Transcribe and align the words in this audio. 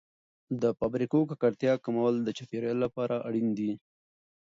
د 0.61 0.63
فابریکو 0.77 1.17
د 1.23 1.27
ککړتیا 1.31 1.73
کمول 1.85 2.15
د 2.23 2.29
چاپیریال 2.37 2.77
لپاره 2.85 3.15
اړین 3.27 3.47
دي. 3.57 3.71